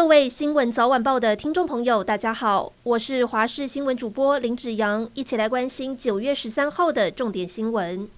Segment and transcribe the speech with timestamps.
[0.00, 8.08] 各位新闻早晚报的听众朋友，大家好，我是华视新闻主播林子扬，一起来关心九月十三号的重点新闻。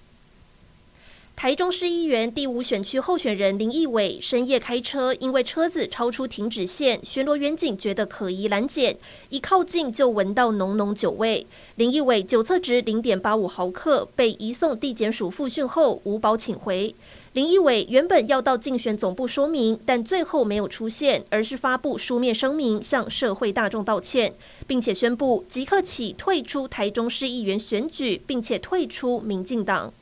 [1.43, 8.95] 台中市议员第五选区候选人林义伟深夜开车，因为车子超出停止线，巡逻员警觉得可疑拦检，
[9.27, 11.45] 一靠近就闻到浓浓酒味。
[11.75, 16.95] 林义伟酒测值零点八五毫克，被移送地检署复讯后无保请回。
[17.33, 24.33] 林义伟原本要到竞选总部说明，但最后没有出现，而是发布书面声明向社会大众道歉，
[24.65, 29.93] 并且宣布即刻起退出台中市议员选举，并且退出民进党。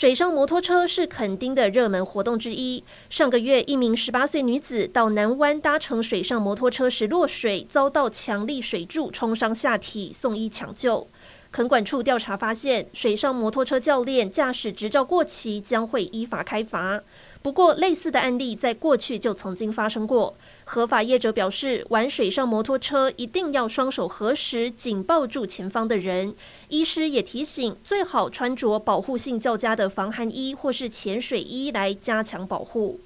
[0.00, 2.84] 水上摩托车是垦丁的热门活动之一。
[3.10, 11.04] 上个月，一名十八岁女子到南湾搭乘水上摩托车时落水，遭到强力水柱冲伤下体，送医抢救。
[11.50, 17.00] 垦管处调查发现，水上摩托车教练驾驶执照过期，将会依法开罚。
[17.40, 20.34] 不过，类似的案例在过去就曾经发生过。
[20.64, 26.34] 合法业者表示，玩水上摩托车一定要双手合十，紧抱住前方的人。
[26.68, 33.00] 医师也提醒，最好穿着保护性较佳的防寒衣或是潜水衣来加强保护。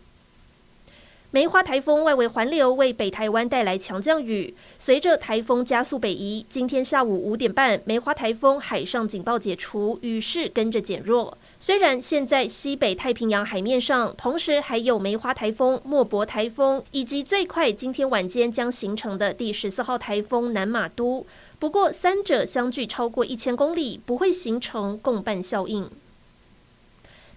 [1.34, 11.38] 梅花台风外围环流为北台湾带来强降雨，随着台风加速北移，今天下午五点半，梅花台风海上警报解除，雨势跟着减弱。
[11.58, 21.24] 虽然现在西北太平洋海面上，同时还有梅花台风、莫伯台风，以及最快今天晚间将形成的第十四号台风南马都，
[21.58, 25.88] 不过三者相距超过一千公里，不会形成共伴效应。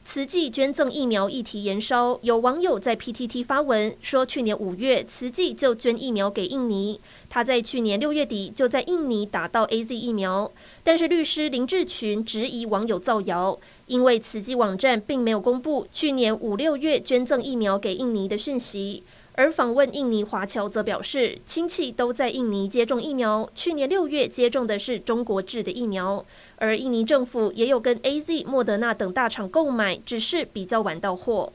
[0.06, 10.50] 慈济捐赠疫苗议题延烧，有网友在 PTT 发文说，去年五月慈济就捐疫苗给印尼，他在去年六月底就在印尼打到 AZ 疫苗，
[10.84, 19.03] 但是律师林志群质疑网友造谣，因为慈济网站并没有公布去年五六月捐赠疫苗给印尼的讯息。
[19.38, 26.25] 而访问印尼华侨则表示，亲戚都在印尼接种疫苗，去年六月接种的是中国制的疫苗，
[26.56, 31.51] 而印尼政府也有跟 AZ、莫德纳等大厂购买，只是比较晚到货。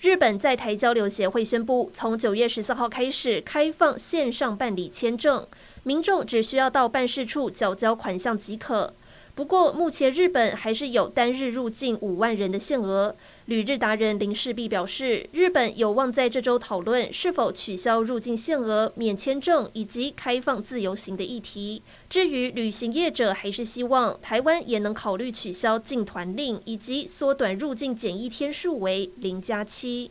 [0.00, 5.44] 日本在台交流协会宣布，从九月十四号开始开放线上办理签证，
[5.82, 8.92] 民众只需要到办事处缴交款项即可。
[9.36, 13.14] 不过，目前日本还是有单日入境五万人的限额。
[13.44, 21.82] 旅日达人林世璧表示，日本有望在这周讨论是否取消入境限额、免签证以及开放自由行的议题。
[22.08, 30.10] 至于旅行业者，还是希望台湾也能考虑取消禁团令，以及缩短入境检疫天数为零加七。